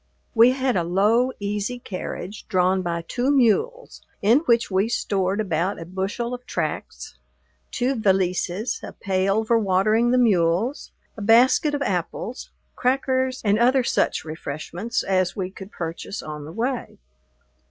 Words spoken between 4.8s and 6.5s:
stored about a bushel of